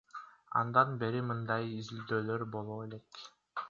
[0.61, 3.27] Андан бери мындай изилдөөлөр боло элек.